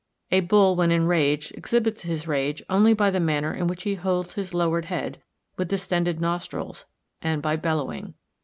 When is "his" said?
2.01-2.27, 4.33-4.51